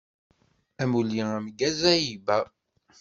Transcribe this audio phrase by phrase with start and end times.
[0.81, 2.37] Amulli ameggaz a Aiba!